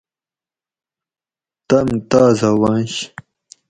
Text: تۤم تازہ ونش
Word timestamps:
تۤم 1.67 1.87
تازہ 2.09 2.49
ونش 2.61 2.93